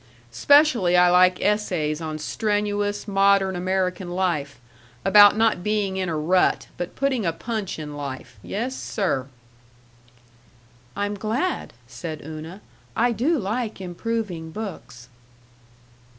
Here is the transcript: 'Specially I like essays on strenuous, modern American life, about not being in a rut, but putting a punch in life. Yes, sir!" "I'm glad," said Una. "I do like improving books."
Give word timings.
'Specially 0.31 0.97
I 0.97 1.11
like 1.11 1.39
essays 1.41 2.01
on 2.01 2.17
strenuous, 2.17 3.07
modern 3.07 3.55
American 3.55 4.09
life, 4.09 4.59
about 5.05 5.37
not 5.37 5.61
being 5.63 5.95
in 5.95 6.09
a 6.09 6.17
rut, 6.17 6.65
but 6.75 6.95
putting 6.95 7.23
a 7.23 7.31
punch 7.31 7.77
in 7.77 7.95
life. 7.95 8.39
Yes, 8.41 8.75
sir!" 8.75 9.27
"I'm 10.95 11.13
glad," 11.13 11.73
said 11.85 12.23
Una. 12.25 12.61
"I 12.95 13.11
do 13.11 13.37
like 13.37 13.79
improving 13.79 14.49
books." 14.49 15.07